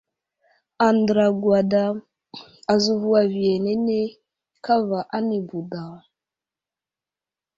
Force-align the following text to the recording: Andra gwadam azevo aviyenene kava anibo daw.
Andra 0.87 1.25
gwadam 1.41 1.95
azevo 2.73 3.09
aviyenene 3.23 3.99
kava 4.65 4.99
anibo 5.17 5.57
daw. 5.71 5.93